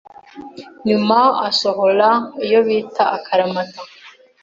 [0.87, 1.19] nyuma
[1.49, 2.09] asohora
[2.45, 3.81] iyo bita Akaramata”